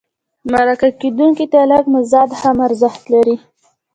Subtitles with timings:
[0.51, 3.35] مرکه کېدونکي ته لږ مزد هم ارزښت لري.